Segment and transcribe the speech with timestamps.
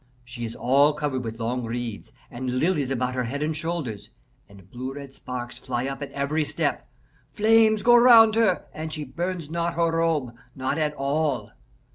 [0.25, 4.09] She is all covered with long reeds and lilies about her head and shoulders,
[4.49, 6.89] and blue red sparks fly up at every step.
[7.31, 11.51] Flames go round her, and she burns not her robe not at all.